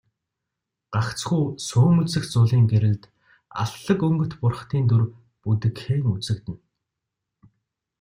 Гагцхүү 0.93 1.43
сүүмэлзэх 1.67 2.23
зулын 2.33 2.63
гэрэлд 2.71 3.03
алтлаг 3.61 3.99
өнгөт 4.07 4.33
бурхдын 4.41 4.83
дүр 4.89 5.03
бүдэгхэн 5.43 6.01
үзэгдэнэ. 6.13 6.57